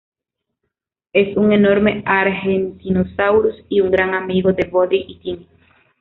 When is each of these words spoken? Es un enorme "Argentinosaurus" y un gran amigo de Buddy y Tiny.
Es 1.13 1.37
un 1.37 1.51
enorme 1.53 2.01
"Argentinosaurus" 2.07 3.53
y 3.69 3.81
un 3.81 3.91
gran 3.91 4.15
amigo 4.15 4.51
de 4.51 4.67
Buddy 4.67 5.05
y 5.07 5.19
Tiny. 5.19 5.47